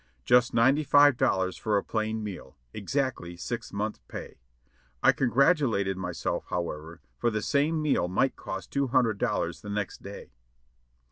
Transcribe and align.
Just 0.25 0.51
ninety 0.51 0.83
five 0.83 1.15
dollars 1.15 1.57
for 1.57 1.77
a 1.77 1.83
plain 1.83 2.23
meal; 2.23 2.57
exactly 2.73 3.37
six 3.37 3.71
months' 3.71 3.99
pay. 4.07 4.39
I 5.03 5.11
congratulated 5.11 5.95
myself, 5.95 6.45
however, 6.49 7.01
for 7.19 7.29
the 7.29 7.43
same 7.43 7.79
meal 7.79 8.07
might 8.07 8.35
cost 8.35 8.71
two 8.71 8.87
hundred 8.87 9.19
dollars 9.19 9.61
the 9.61 9.69
next 9.69 10.01
day. 10.01 10.31